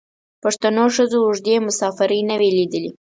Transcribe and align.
پښتنو 0.43 0.85
ښځو 0.95 1.19
اوږدې 1.25 1.55
مسافرۍ 1.67 2.21
نه 2.29 2.35
وې 2.39 2.49
لیدلي. 2.57 2.91